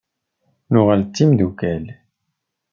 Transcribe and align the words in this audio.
Nuɣal 0.71 1.01
d 1.03 1.09
timeddukal. 1.15 1.85